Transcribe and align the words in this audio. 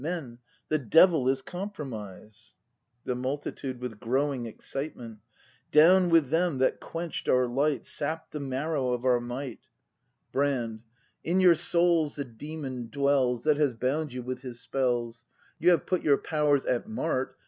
Men! 0.03 0.39
The 0.69 0.79
Devil 0.79 1.29
is 1.29 1.43
compromise! 1.43 2.55
The 3.03 3.13
Multitude. 3.13 3.79
[With 3.79 3.99
growing 3.99 4.45
excitement^ 4.45 5.19
Down 5.71 6.09
with 6.09 6.29
them 6.29 6.57
that 6.57 6.79
quench'd 6.79 7.29
our 7.29 7.45
light 7.45 7.83
Sapp'd 7.85 8.31
the 8.31 8.39
marrow 8.39 8.93
of 8.93 9.05
our 9.05 9.19
might! 9.19 9.69
258 10.31 10.31
BRAND 10.31 10.53
[act 10.55 10.71
v 10.71 10.79
Brand. 11.29 11.35
In 11.35 11.39
your 11.39 11.53
souls 11.53 12.15
the 12.15 12.25
demon 12.25 12.89
dwells 12.89 13.43
That 13.43 13.57
has 13.57 13.75
bound 13.75 14.11
you 14.11 14.23
with 14.23 14.41
his 14.41 14.59
spells. 14.59 15.25
You 15.59 15.69
have 15.69 15.85
put 15.85 16.01
your 16.01 16.17
powers 16.17 16.65
at 16.65 16.87
mart. 16.89 17.37